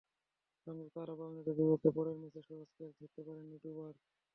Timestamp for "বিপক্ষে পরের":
1.59-2.17